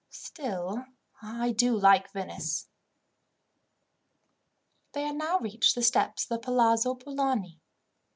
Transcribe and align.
Still, 0.09 0.85
I 1.21 1.51
do 1.51 1.77
like 1.77 2.09
Venice." 2.11 2.67
They 4.93 5.03
had 5.03 5.17
now 5.17 5.37
reached 5.37 5.75
the 5.75 5.83
steps 5.83 6.23
of 6.23 6.29
the 6.29 6.39
Palazzo 6.39 6.95
Polani. 6.95 7.59